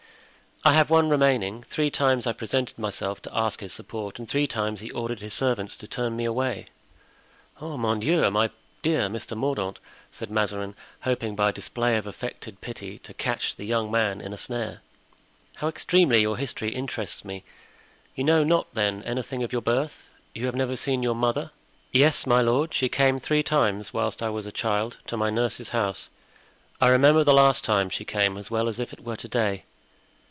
[0.63, 1.63] "I have one remaining.
[1.71, 5.33] Three times I presented myself to ask his support and three times he ordered his
[5.33, 6.67] servants to turn me away."
[7.59, 8.29] "Oh, mon Dieu!
[8.29, 8.51] my
[8.83, 9.35] dear Mr.
[9.35, 9.79] Mordaunt,"
[10.11, 14.33] said Mazarin, hoping by a display of affected pity to catch the young man in
[14.33, 14.81] a snare,
[15.55, 17.43] "how extremely your history interests me!
[18.13, 21.49] You know not, then, anything of your birth—you have never seen your mother?"
[21.91, 25.69] "Yes, my lord; she came three times, whilst I was a child, to my nurse's
[25.69, 26.09] house;
[26.79, 29.63] I remember the last time she came as well as if it were to day."